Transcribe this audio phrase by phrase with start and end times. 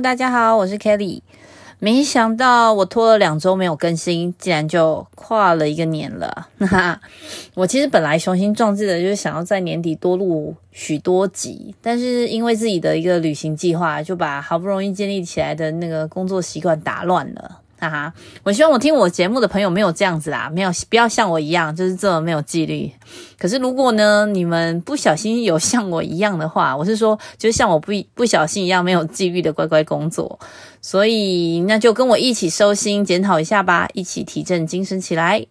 [0.00, 1.20] 大家好，我是 Kelly。
[1.78, 6.48] 没想到我拖了两周没有更新，竟然就跨了一个年了。
[6.60, 7.00] 哈哈，
[7.54, 17.58] 我其实本来雄心壮志的就是想要在年底多录许多集，但是因为自己的一个旅行计划，就把好不容易建立起来的那个工作习惯打乱了。
[17.82, 22.88] 哈哈，我希望我听我节目的朋友没有这样子啦，没有不要像我一样，就是这么没有纪律。
[23.36, 30.38] 可是如果呢，你们不小心有像我一样的话，我是说，就像我不不小心一样没有纪律的乖乖工作，
[30.80, 35.44] 所以那就跟我一起收心检讨一下吧，一起提振精神起来。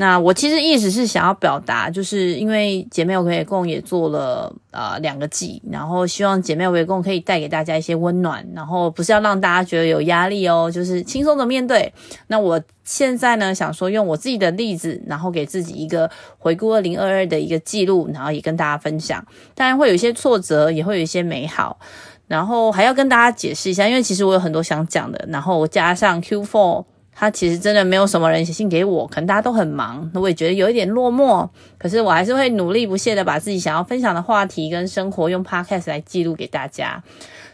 [0.00, 11.92] 那我其实意思是想要表达，就是因为姐妹围共也做了呃两个季，然后希望姐妹围共可以带给大家一些温暖，然后不是要让大家觉得有压力哦，就是轻松的面对。
[12.28, 19.22] 那我现在呢，想说用我自己的例子，然后给自己一个回顾二零二二的一个记录，然后也跟大家分享。
[19.54, 21.78] 当然会有一些挫折，也会有一些美好，
[22.26, 26.86] 然后还要跟大家解释一下，因为其实我有很多想讲的，然后加上 Q4。
[27.20, 31.46] 他其实真的没有什么人写信给我，可能大家都很忙，那我也觉得有一点落寞。
[31.76, 37.04] 可是我还是会努力不懈的把自己想要分享的话题跟生活用 Podcast 来记录给大家。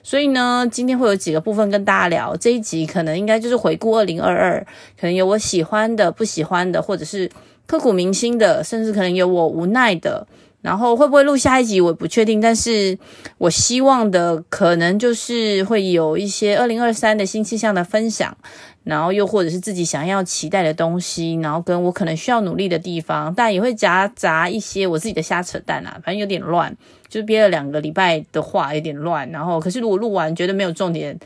[0.05, 2.37] 所以呢，今天会有几个部分跟大家聊。
[2.37, 4.65] 这一集可能应该就是回顾二零二二，
[5.01, 7.29] 可能有我喜欢的、不喜欢的，或者是
[7.67, 10.25] 刻骨铭心的，甚至可能有我无奈的。
[10.63, 12.41] 然后会不会录下一集，我不确定。
[12.41, 12.99] 但是
[13.39, 18.37] 我希望的可能就是会有一些二零二三的新气象的分享。
[18.83, 26.73] 然后又或者是自己想要期待的东西，然后跟我可能需要努力的地方，但也会夹杂一些我自己的瞎扯淡啊，反正有点乱，
[27.09, 29.29] 就是憋了两个礼拜的话有点乱。
[29.33, 31.19] 然后可是如果录完觉得没有重点，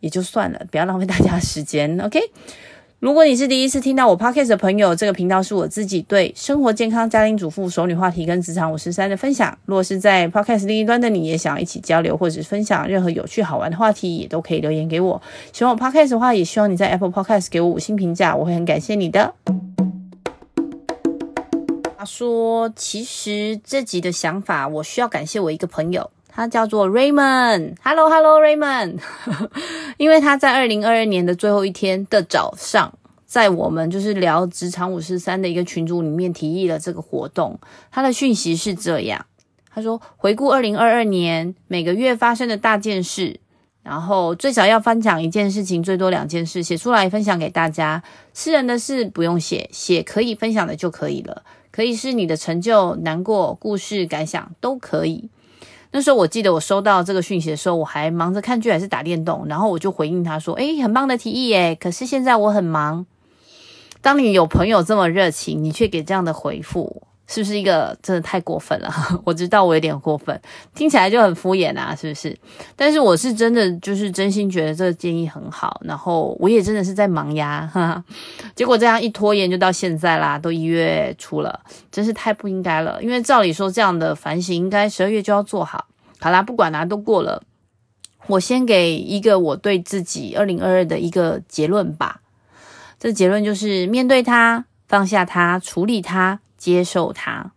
[0.00, 2.20] 也就算了，不要浪费大家时间，OK。
[3.00, 9.56] 如果你是第一次听到我 Podcast 的朋友，这个频道是我自己对生活、健康、家庭主妇、熟女话题跟职场五十三的分享。
[9.66, 15.22] 如果是在 Podcast 另一端的你，也想要一起交流或者是分享任何有趣好玩的话题，也都可以留言给我。
[15.52, 19.32] 喜欢我 Podcast 的话，也希望你在 Apple Podcast 给我五星评价，我会很感谢你的。
[21.96, 27.74] 他说：“其实这集的想法，我需要感谢我一个朋友。”他叫做 Raymond。
[27.82, 29.00] Hello，Hello，Raymond。
[29.98, 37.58] 因为他在二零二二年的最后一天的早上，在我们就是聊职场五十三的一个群组里面提议了这个活动。
[37.90, 39.26] 他的讯息是这样：
[39.74, 43.40] 他说，回顾二零二二年每个月发生的大件事，
[43.82, 48.00] 然后最少要分享一件事情，最多两件事，写出来分享给大家。
[48.32, 51.42] 私人的事不用写，写可以分享的就可以了。
[51.72, 55.28] 可以是你的成就、难过、故事、感想都可以。
[55.90, 63.06] 那时候我记得我收到这个讯息的时候，我还忙着看剧还是打电动，然后我就回应他说：“诶，很棒的提议耶，可是现在我很忙。”
[64.00, 67.02] 当你有朋友这么热情，你却给这样的回复。
[67.28, 68.90] 是不是一个真的太过分了？
[69.22, 70.40] 我知道我有点过分，
[70.74, 72.36] 听起来就很敷衍啊，是不是？
[72.74, 78.04] 但是我是真的就是真心觉得这个建议很好，然后我也真的是在忙呀，哈哈。
[78.56, 81.60] 结果这样一拖延就到现在啦，都一月初了，
[81.92, 82.98] 真是太不应该了。
[83.02, 85.86] 因为照理说这样的反省应该十二月就要做好。
[86.18, 87.42] 好啦，不管啦，都过了。
[88.26, 92.22] 我先给一个我对自己二零二二的一个结论吧。
[92.98, 96.40] 这结论就是面对它，放下它，处理它。
[96.58, 97.52] 接受它，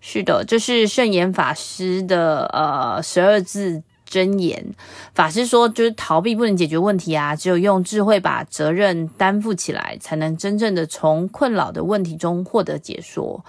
[0.00, 4.74] 是的，这是圣严法师的呃十二字真言。
[5.14, 13.44] 法师说，就是逃避不能解决问题啊，只有用智慧把责任担负起来，才能真正的从困扰的问题中获得解说、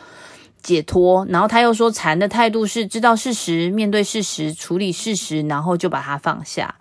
[0.62, 1.26] 解脱。
[1.30, 6.76] 然后他又说，禅的态度是知道事实，面对事实，处理事实，然后就把它放下。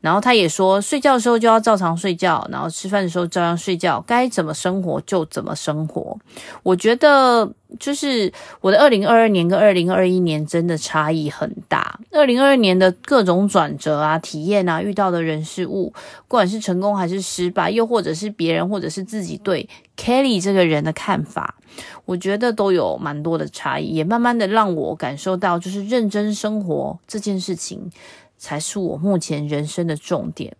[0.00, 6.16] 然后他也说，睡觉的时候就要照常睡觉，然后吃饭的时候照样睡觉，该怎么生活就怎么生活。
[6.62, 7.50] 我觉得
[7.80, 11.98] 就是我的二零二二年跟二零二一年真的差异很大。
[12.12, 15.92] 二零二二年的各种转折啊、体验啊、遇到的人事物，
[16.28, 21.56] 不管是成功还是失败，又或者是别人或者是自己对 Kelly 这个人的看法，
[22.04, 27.90] 我觉得都有蛮多的差异，也慢慢的让我感受到，就是认真生活这件事情。
[28.38, 30.56] 才是我目前人生的重点。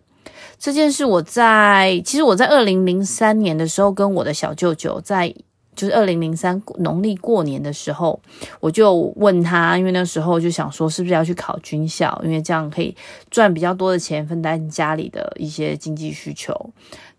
[0.57, 5.33] 这件事，我在其实我在二零零三年的时候，跟我的小舅舅在，
[5.75, 8.21] 就是二零零三农历过年的时候，
[8.59, 12.95] 我就问他，因为那时候就想说，是不是要去考军校，因为这样可以
[13.29, 16.53] 赚比较多的钱，分担家里的一些经济需求。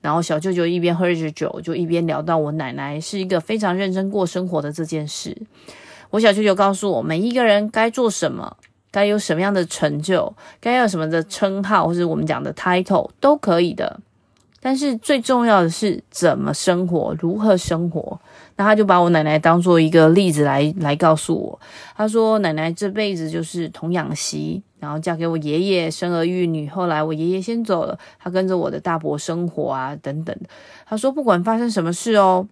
[0.01, 5.37] 然后小舅舅一边喝着酒，就一边聊到我奶奶是一个非常认真过生活的这件事。
[6.11, 8.57] 我小舅舅告诉我，每一个人该做什么。
[8.91, 14.01] 该有什么样的成就，该有什么的称号，或是我们讲的 title 都可以的。
[14.63, 18.21] 但是最重要的是怎么生活，如何生活。
[18.57, 21.59] 那他就把我奶奶当做一个例子来来告诉我。
[21.97, 26.69] 他说，奶奶这辈子就是童养媳，然后嫁给我爷爷，生儿育女。
[26.69, 30.37] 后来我爷爷先走了，他跟着我的大伯生活啊，等等。
[30.85, 32.47] 他说，不管发生什么事哦，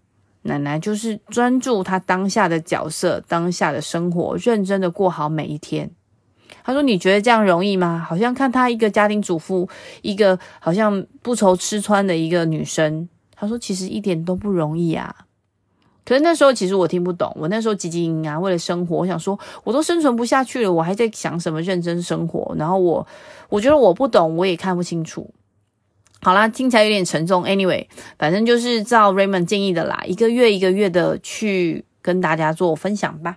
[0.45, 5.91] 奶奶就是专注她当下的角色，当下的生活，认真的过好每一天。
[6.65, 8.05] 他说：“你觉得这样容易吗？
[8.09, 9.69] 好像看她一个家庭主妇，
[10.03, 15.15] 一个好像不愁吃穿的一个女生。”他说：“其实一点都不容易啊。”
[16.05, 22.55] 可是那时候其实我听不懂，我那时候汲汲营营啊，为了生活，我想说我都生存不下去了，我还在想什么认真生活？
[22.59, 23.07] 然后我
[23.51, 25.31] 我觉得我不懂，我也看不清楚。
[26.23, 27.45] 好啦，听起来有点沉重。
[27.45, 27.87] Anyway，
[28.19, 33.37] 反正就是照 Raymond 建议的啦，一个月一个月的去跟大家做分享吧。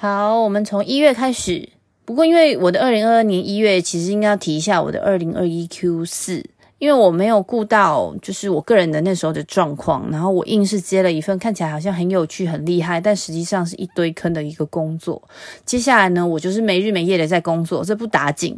[0.00, 1.70] 好，我们从一月开始。
[2.04, 6.40] 不过，因为我的二零二二年一月，其实应该要提一下我的二零二一 Q 四，
[6.78, 15.20] 因为我没有顾到就是我个人的那时候的状况，然后我硬是接了一份看起来好像很有趣、很厉害，但实际上是一堆坑的一个工作。
[15.66, 18.56] 接下来呢，我就是没日没夜的在工作，这不打紧。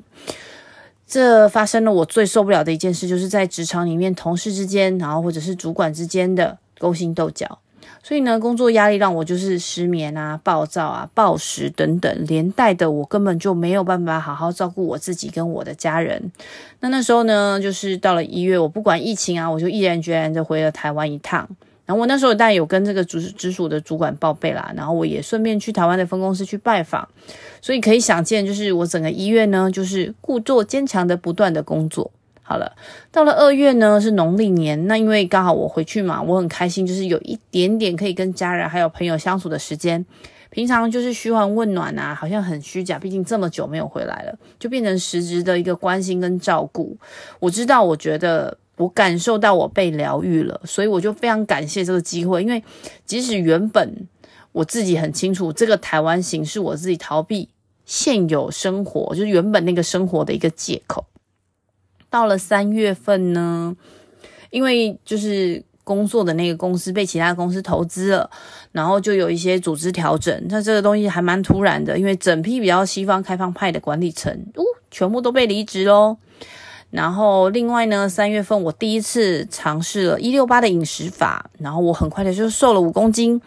[1.07, 7.61] 这发生了我最受不了的一件事，就是在职场里面同事之间，然后或者是主管之间的勾心斗角。
[8.03, 16.33] 所以呢，工作压力让我就是失眠啊、暴躁啊、暴食等等，连带的我根本就没有办法好好照顾我自己跟我的家人。
[16.81, 21.49] 那那时候呢，就是到了一月，我不管疫情啊，我就毅然决然的回了台湾一趟。
[21.87, 27.09] 然后我那时候当然有跟这个直直属的主管报备啦，然后我也顺便去台湾的分公司去拜访。
[27.61, 32.11] 所以可以想见，就是我整个医院呢，就是故作坚强的不断的工作。
[32.51, 32.73] 好了，
[33.13, 34.89] 到了二月呢，是农历年。
[34.89, 40.05] 那因为刚好我回去嘛，我很开心，就是有一点点可以跟家人还有朋友相处的时间。
[40.51, 46.97] 平常就是嘘寒问暖啊，好像很虚假，毕竟这么久没有回来了，就变成实质的一个关心跟照顾。
[47.39, 52.43] 我知道，我觉得我感受到我被疗愈了，所以我就非常感谢这个机会。
[52.43, 52.65] 因为
[53.07, 54.09] 即使原本
[54.51, 57.49] 我自己很清楚，这个台湾行是我自己逃避
[57.85, 61.07] 现有生活，就是原本那个生活的一个借口。
[62.11, 63.75] 到了三月份呢，
[64.51, 68.31] 因为就是工作的那个公司被其他公司投资了，
[68.73, 70.47] 然后就有一些组织调整。
[70.49, 76.19] 那这个东西还蛮突然的，因为整批比较西方开放派的管理层，哦，全部都被离职喽。
[76.91, 83.41] 然后另外呢，三月份我第一次尝试了一六八的饮食法，然后我很快的就瘦了五公斤。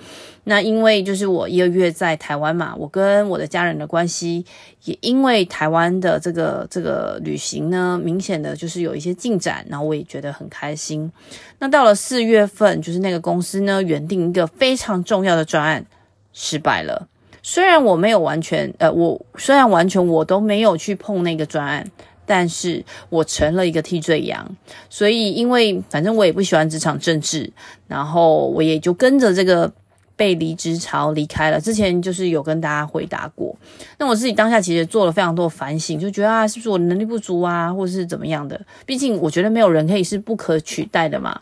[0.45, 4.45] 那因为就是我一个月在台湾嘛，我跟我的家人的关系
[4.83, 11.11] 也因为台湾的这个这个旅行呢，明显的就是有一些进展，然后我也觉得很开心。
[11.59, 15.85] 那到了四月份，就是那个公司呢，原定一个非常重要的专案
[16.33, 17.07] 失败了。
[17.41, 21.89] 虽然我没有完全，呃，我虽然完全我都没有去碰那个专案。
[22.25, 24.55] 但是我成了一个替罪羊，
[24.89, 27.51] 所以因为反正我也不喜欢职场政治，
[27.87, 29.71] 然后我也就跟着这个
[30.15, 31.59] 被离职潮离开了。
[31.59, 33.55] 之前就是有跟大家回答过，
[33.97, 38.59] 那我自己当下其实做了非常多的反省，就觉得啊，是不是我能力不足啊，或者是怎么样的？
[38.85, 41.41] 毕竟我觉得没有人可以是不可取代的嘛。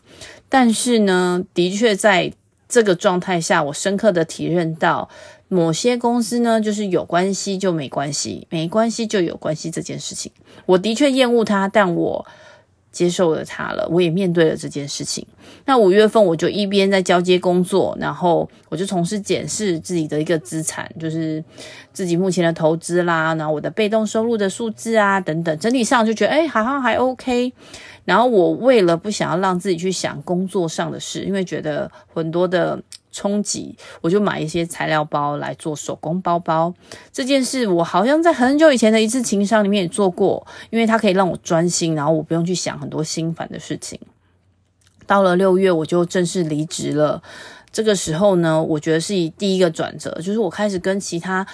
[0.50, 2.32] 但是呢，的确在
[2.68, 5.10] 这个状态下，我深刻的体认到。
[5.54, 10.32] 某些公司呢，就是有关系就没关系，没关系就有关系这件事情，
[10.66, 12.26] 我的确厌恶它，但我
[12.90, 15.28] 接受了它了，我也面对了这件事情。
[15.66, 21.44] 那五月份我就一边在交接工作，然后我就从事检视自己的一个资产，就是
[21.92, 27.52] 自己目前的投资啦，然后我的被动收入的数字啊等等，整体上就觉得诶好像还 OK。
[28.06, 32.82] 然后我为了不想要让自己去想工作上的事，因为觉得很多的。
[33.12, 36.74] 冲击，我就买一些材料包来做手工包包。
[37.12, 44.00] 这件事我好像在很久以前的一次情商里面也做过，因为它可以让我专心，然后我不用去想很多心烦的事情。
[45.06, 47.22] 到了六月，我就正式离职了。
[47.72, 51.46] 这个时候呢，我觉得是以第一个转折，就是我开始跟其他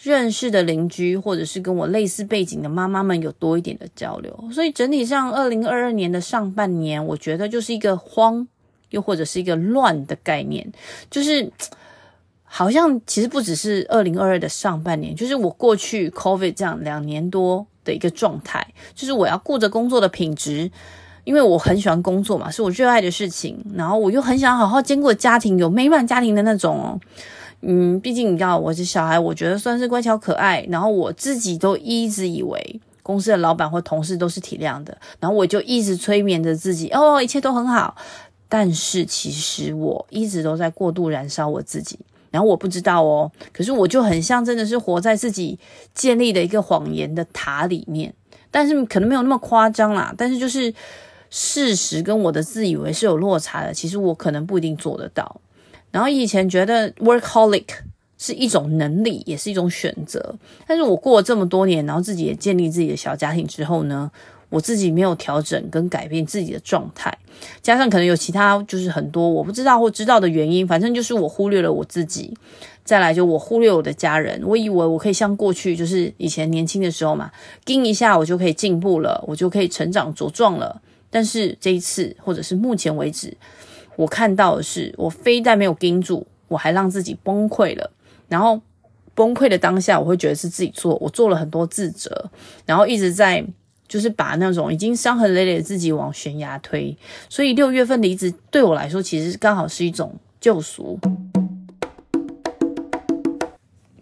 [0.00, 4.48] 认识的邻居，或者是跟我类似背景的妈妈们有多一点的交流。
[4.52, 8.46] 所以整体上，二零二二年的上半年，我觉得就是一个慌。
[8.90, 10.70] 又或者是一个乱的概念，
[11.10, 11.50] 就是
[12.44, 20.70] 好像其实不只是二零二二的上半年，就是我过去 COVID 这样两年多的一个状态，就是我要顾着工作的品质，
[21.24, 27.00] 因为我很喜欢工作嘛，是我热爱的事情，然后我又很想好好兼顾家庭，有美满家庭的那种。
[27.62, 37.94] 嗯，毕竟你知道我是小孩，我觉得算是乖巧可爱，然后我自己都一直以为公司的老板或同事都是体谅的，然后我就一直催眠着自己，哦，一切都很好。
[38.50, 41.98] 但是其实我一直都在过度燃烧我自己，
[42.30, 45.58] 然后我不知道哦，可是我就很像真的是活在自己
[45.94, 48.12] 建立的一个谎言的塔里面，
[48.50, 50.12] 但是可能没有那么夸张啦。
[50.18, 50.74] 但是就是
[51.30, 55.40] 事实跟我的自以为是有落差的，其实我可能不一定做得到。
[55.92, 57.66] 然后以前觉得 workaholic
[58.18, 60.34] 是一种能力，也是一种选择。
[60.66, 64.10] 但是我过了这么多年，然后自己也建立自己的小家庭之后呢，
[64.50, 67.16] 我自己没有调整跟改变自己的状态，
[67.62, 72.36] 加上可能有其他就是很多我不知道或知道的原因，反正就是我忽略了我自己。
[72.82, 77.30] 再来就我忽略我的家人，我以为我可以像过去就是以前年轻的时候嘛，
[77.64, 80.82] 盯一下我就可以进步了，我就可以成长茁壮了。
[81.08, 83.36] 但是这一次或者是目前为止，
[83.94, 87.92] 我看到的是，我非但没有盯住，我还让自己崩溃了。
[88.28, 88.60] 然后
[89.14, 92.28] 崩溃的当下，我会觉得是自己做，我做了很多自责，
[92.66, 93.46] 然后一直在。
[93.90, 96.96] 就是把那种已经伤痕累累的自己往悬崖推，
[97.28, 100.96] 所以六月份离职对我来说，其实刚好是一种救赎。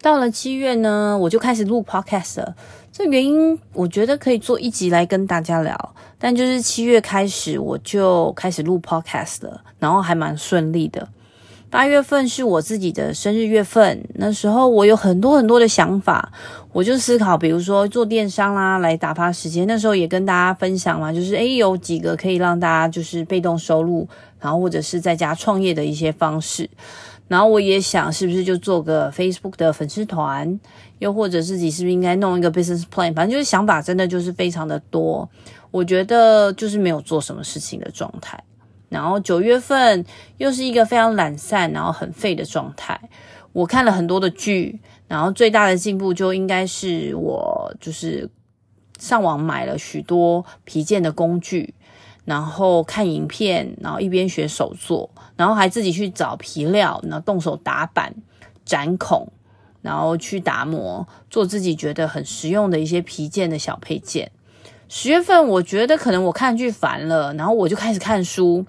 [0.03, 2.55] 到了七月呢，我就开始录 podcast 了。
[2.93, 5.95] 这原因我觉得可以做一集来跟大家聊。
[6.19, 11.09] 但就是七月开始，我就开始录 podcast 了，然后还蛮顺利的。
[11.71, 16.33] 八月份是我自己的生日月份，那时候我有很多很多的想法，
[16.73, 19.67] 我就思考，比如说做电商啦，来打发时间。
[19.67, 24.09] 那时候也跟大家分享嘛，就是诶，有几个可以让大家就是被动收入，
[24.41, 26.69] 然后或者是在家创业的一些方式。
[27.27, 30.59] 然后我也想，是不是就做个 Facebook 的粉丝团，
[31.01, 33.13] 又或者自己是不是应该弄一个 business plan？
[33.13, 35.29] 反正就是想法真的就是非常的多。
[35.71, 38.43] 我觉得就是没有做什么事情的状态。
[38.89, 40.05] 然后九月份
[40.39, 42.99] 又是一个非常懒散，然后很废的状态。
[43.53, 48.31] 我看了很多的剧，然后最大的进步就应该是我就是
[48.99, 51.75] 上网买了许多皮件的工具，
[52.25, 58.15] 然后看影片，然后一边学手作，然后还自己去找皮料，然后动手打板、
[58.65, 59.33] 斩孔，
[59.83, 64.31] 然后去打磨，做自己觉得很实用的一些皮件的小配件。
[64.89, 68.65] 十月份我觉得可能我看剧烦了，然后我就开始看书。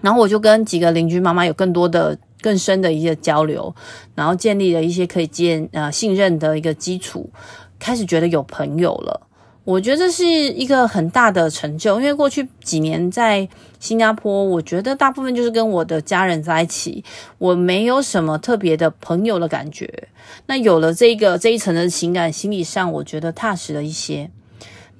[0.00, 3.74] 然后我就跟几个邻居妈妈有更多的、更深的一些交流，
[4.14, 7.30] 然后建立了一些可以建呃信任的一个基础，
[7.78, 9.22] 开始觉得有朋友了。
[9.64, 13.48] 我觉得这是一个很大的成就，因为过去几年在
[13.80, 17.02] 新加坡，我觉得大部分就是跟我的家人在一起，
[17.38, 20.08] 我没有什么特别的朋友的感觉。
[20.46, 24.30] 那有了这个这一层的情感，心理上我觉得踏实了一些。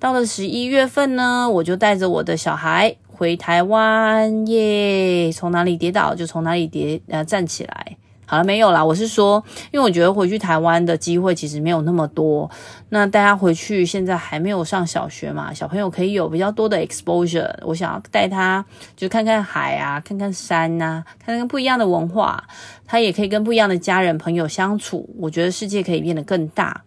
[0.00, 2.96] 到了十一月份呢，我就带着我的小孩。
[3.16, 7.96] 回台湾耶，从哪里跌倒就从哪里跌，呃，站起来。
[8.28, 8.84] 好了，没有啦。
[8.84, 9.42] 我是说，
[9.72, 12.50] 因为我觉得回去台湾的机会其实没有那么多。
[12.88, 17.54] 那大家回去现在还没有上小学嘛，小朋友可以有比较多的 exposure。
[17.62, 18.62] 我想要带他
[18.96, 22.42] 就看看海啊，看看山啊，看看不一样的文化。
[22.84, 25.08] 他也可以跟不一样的家人朋友相处。
[25.18, 26.82] 我觉得世界可以变得更大。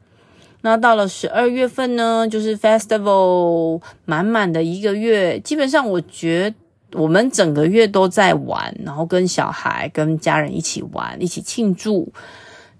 [0.62, 6.50] 那到了十二月份呢，就是 festival 满满的一个月，基本上我觉
[6.92, 12.12] 得我们整个月都在玩，然后跟小孩、跟家人一起玩，一起庆祝。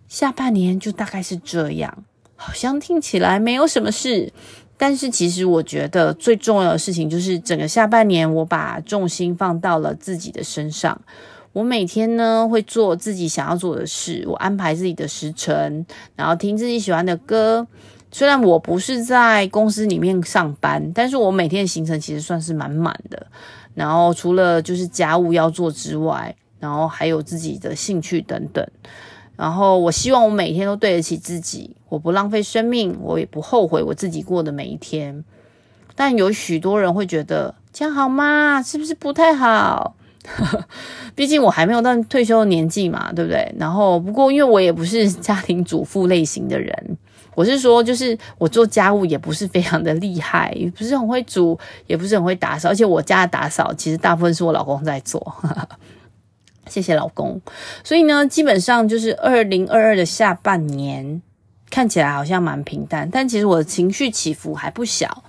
[0.08, 2.04] 下半年就大概是这样，
[2.36, 4.34] 好像听起来没有什么事，
[4.76, 11.00] 但是其实我觉得最重要的事情就是整个下半年我把重心放到了自己的身上。
[11.54, 17.66] 我每天呢会做自己想要做的事，我安排自己的时程，然后听自己喜欢的歌。
[18.12, 23.28] 虽然我不是在公司里面上班，但是我每天的行程其实算是满满的。
[23.76, 28.68] 然后除了就是家务要做之外，然后还有自己的兴趣等等。
[29.36, 35.24] 然后我希望我每天都对得起自己，我不浪费生命，我也不后悔我自己过的每一天。
[35.96, 38.62] 但有许多人会觉得这样好吗？
[38.62, 39.96] 是不是不太好？
[41.16, 43.54] 毕竟我还没有到退休的年纪嘛，对不对？
[43.58, 46.98] 然后不过因为我也不是家庭主妇类型的人，
[47.36, 51.58] 我是说，就是我做家务也不是非常的厉害，也不是很会煮，
[51.88, 55.36] 也不是很会打扫，而且我家的打扫其实大部分是我老公在做，
[56.68, 57.42] 谢谢老公。
[57.84, 61.22] 所以呢，基本上就是二零二二的下半年
[61.70, 65.24] 看起来好像蛮平淡，但其实我的情绪起伏还不小。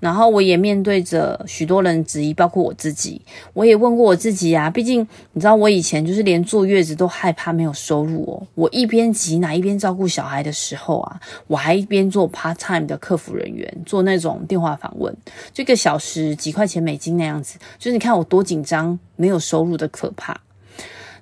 [0.00, 3.20] 然后我也面对着许多人质疑，包括我自己。
[3.52, 5.00] 我也问过我自己啊，毕竟
[5.32, 8.46] 你知道，我以前就是连坐月子都害怕没有收入哦。
[8.54, 15.12] 我一边挤奶一边照顾小孩的时候啊，我还一边做 part time 的客服人员，做那种电话访问，
[15.52, 17.58] 这个小时几块钱美金那样子。
[17.76, 20.40] 就是你看我多紧张，没有收入的可怕。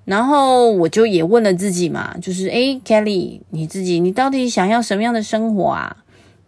[0.06, 5.96] 然后我就也问了自己嘛，就是诶，Kelly，你自己你到底想要什么样的生活啊？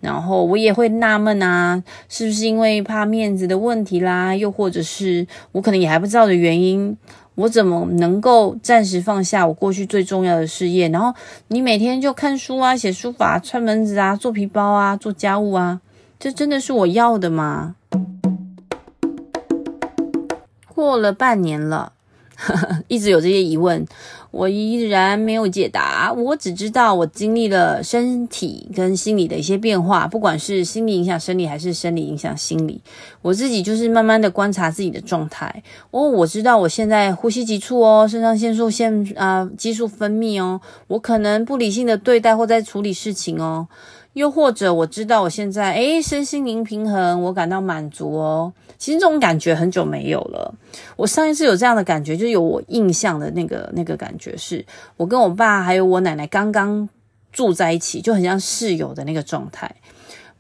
[0.01, 4.35] 然后我也会纳闷啊，是不是因为怕面子的问题啦？
[4.37, 6.97] 又或者是我可能也还不知道的原因，
[7.35, 10.89] 我怎么能够暂时放下我过去最重要的事业？
[10.91, 11.13] 然后
[11.49, 15.81] 你每天就看书啊、写书法、串门子啊、做皮包啊、做家务啊，
[16.21, 17.75] 这真的是我要的吗？
[20.73, 21.95] 过了半年了，
[22.89, 23.87] 一直有这些疑问。
[24.31, 32.81] 我依然没有解答，我只知道我经历了身体跟心理的一些变化，不管是心理影响生理，还是生理影响心理，
[33.23, 35.63] 我自己就是慢慢的观察自己的状态。
[35.91, 43.67] 哦，我知道我现在呼吸急促哦，肾上腺素腺啊、激素分泌哦，我可能不理性的对待或在处理事情哦。
[44.15, 48.53] 又或者我知道我现在诶身心灵平衡，我感到满足哦。
[48.77, 50.53] 其实这种感觉很久没有了。
[50.97, 56.89] 我上一次有这样的感觉，就有我印象的那个那个感觉是，我跟我爸还有我奶奶刚刚
[57.33, 59.75] 住在一起，就很像室友的那个状态。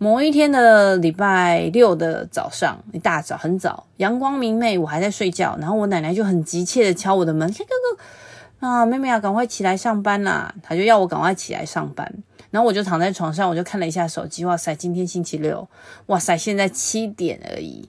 [0.00, 10.54] 某一天的礼拜六的早上，一大早很早，阳光明媚，我还在睡觉，然后我奶奶就很急切的敲我的门，哥哥啊，妹妹啊，赶快起来上班啦！
[10.62, 12.12] 她就要我赶快起来上班。
[12.50, 15.68] 然后我就躺在床上，我就看了一下手机，哇塞，今天星期六，
[16.06, 17.88] 哇塞，现在七点而已。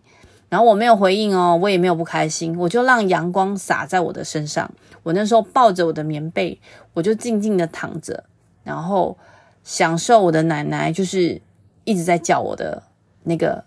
[0.49, 4.69] 然后我没有回应哦，我也没有不开心，我就让阳光洒在我的身上。
[5.03, 6.59] 我那时候抱着我的棉被，
[6.93, 8.23] 我就静静的躺着，
[8.63, 9.17] 然后
[9.63, 11.39] 享受我的奶奶就是
[11.83, 12.81] 一直在叫我的
[13.23, 13.63] 那个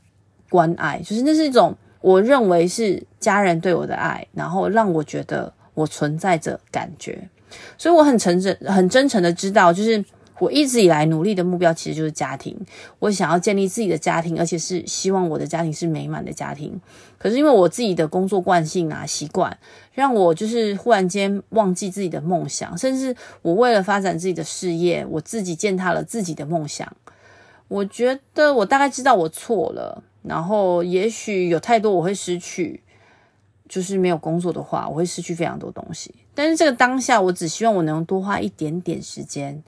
[0.50, 7.28] 关爱，就是那是一种我认为是家人对我的爱，然后让我觉得我存在着感觉。
[7.78, 10.04] 所以我很诚挚、很真诚的知道，就是。
[10.42, 12.58] 我一直以来努力的目标其实就是家庭，
[12.98, 16.80] 我想要建立自己的家庭，而且是希望我的家庭是美满的家庭。
[17.16, 19.56] 可是因为我自己的工作惯性啊、习惯，
[19.92, 26.92] 让我就是忽然间忘记自己的梦想，甚至我为了发展自己的事业，我自己践踏了自己的梦想。
[27.68, 32.82] 我觉得我大概知道我错了，然后也许有太多我会失去，
[33.68, 36.12] 就是没有工作的话，我会失去非常多东西。
[36.34, 39.62] 但是这个当下，我只希望我能多花一点点时间。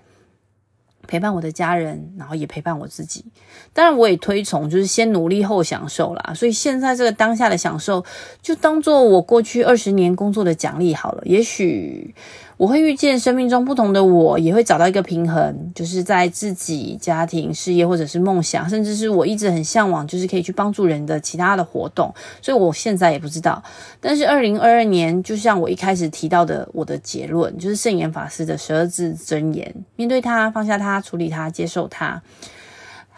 [1.06, 3.24] 陪伴我的家人，然后也陪伴我自己。
[3.72, 6.32] 当然，我也推崇就是先努力后享受啦。
[6.34, 8.04] 所以现在这个当下的享受，
[8.42, 11.22] 就当做我过去二十年工作的奖励好了。
[11.24, 12.14] 也许。
[12.56, 22.14] 我会遇见生命中不同的我，也会找到一个平衡，就是在自己家庭、事业或者是梦想，甚至是我一直很向往，就是可以去帮助人的其他的活动。
[22.40, 23.62] 所以我现在也不知道。
[24.00, 32.22] 但是二零二二年，就像我一开始提到的，我的结论就是圣严法师的十二字真言：面对它，放下它，处理它，接受它。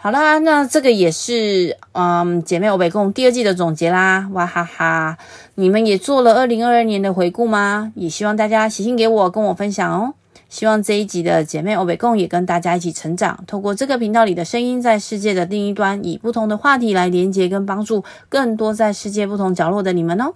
[0.07, 5.17] 好啦，那这个也是嗯，姐妹欧北共第二季的总结啦，哇哈哈！
[5.55, 7.91] 你们也做了二零二二年的回顾吗？
[7.93, 10.13] 也希望大家写信给我，跟我分享哦。
[10.47, 20.35] 希望这一集的姐妹欧北共也跟大家一起成长，透过这个频道里的声音，在世界的另一端，以不同的话题来连接跟帮助更多在世界不同角落的你们哦。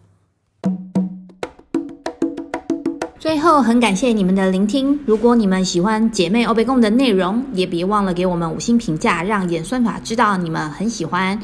[3.32, 5.00] 最后，很感谢你们的聆听。
[5.06, 11.40] 如果你们喜欢姐妹欧贝共的内容，也别忘了给我们五星评价，让演算法知道你们很喜欢。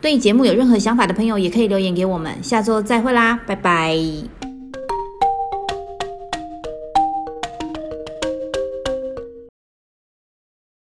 [0.00, 2.32] 对节目有任何想法的朋友，也可以留言给我们。
[2.44, 4.51] 下周再会啦，拜拜。